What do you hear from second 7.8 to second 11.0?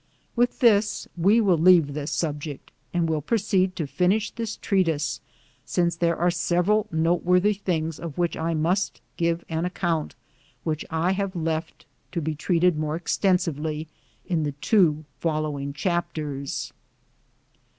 of which I must give an account, which